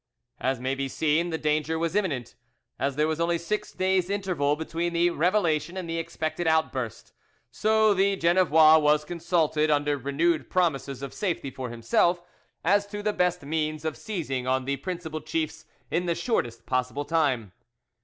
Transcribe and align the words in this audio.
As 0.39 0.59
may 0.59 0.73
be 0.73 0.87
seen, 0.87 1.29
the 1.29 1.37
danger 1.37 1.77
was 1.77 1.95
imminent, 1.95 2.33
as 2.79 2.95
there 2.95 3.07
was 3.07 3.19
only 3.19 3.37
six 3.37 3.71
days' 3.71 4.09
interval 4.09 4.55
between 4.55 4.93
the 4.93 5.11
revelation 5.11 5.77
and 5.77 5.87
the 5.87 5.99
expected 5.99 6.47
outburst; 6.47 7.13
so 7.51 7.93
the 7.93 8.15
Genevois 8.17 8.79
was 8.81 9.05
consulted, 9.05 9.69
under 9.69 9.99
renewed 9.99 10.49
promises 10.49 11.03
of 11.03 11.13
safety 11.13 11.51
for 11.51 11.69
himself, 11.69 12.23
as 12.65 12.87
to 12.87 13.03
the 13.03 13.13
best 13.13 13.43
means 13.43 13.85
of 13.85 13.95
seizing 13.95 14.47
on 14.47 14.65
the 14.65 14.77
principal 14.77 15.21
chiefs 15.21 15.65
in 15.91 16.07
the 16.07 16.15
shortest 16.15 16.65
possible 16.65 17.05
time. 17.05 17.51